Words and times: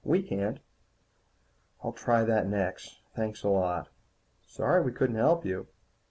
We 0.03 0.23
can't." 0.23 0.57
"I'll 1.83 1.93
try 1.93 2.23
that 2.23 2.47
next. 2.49 3.03
Thanks 3.15 3.43
a 3.43 3.49
lot." 3.49 3.89
"Sorry 4.47 4.81
we 4.83 4.91
couldn't 4.91 5.17
help 5.17 5.45
you." 5.45 5.67